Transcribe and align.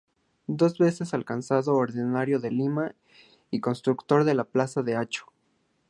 Dos 0.47 0.79
veces 0.79 1.13
alcalde 1.13 1.45
ordinario 1.67 2.39
de 2.39 2.49
Lima 2.49 2.95
y 3.51 3.59
constructor 3.59 4.23
de 4.23 4.33
la 4.33 4.45
Plaza 4.45 4.81
de 4.81 4.95
Acho. 4.95 5.27